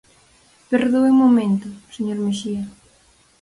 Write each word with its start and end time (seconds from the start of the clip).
Perdoe 0.71 1.09
un 1.13 1.17
momento, 1.23 1.67
señor 1.95 2.17
Mexía. 2.25 2.63